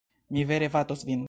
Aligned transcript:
Mi 0.35 0.45
vere 0.51 0.71
batos 0.77 1.05
vin! 1.11 1.19